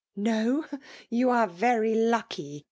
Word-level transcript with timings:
—No?— 0.15 0.65
You 1.11 1.29
are 1.29 1.45
very 1.45 1.93
lucky 1.93 2.59